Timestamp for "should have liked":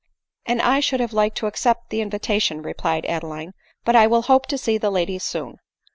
0.79-1.37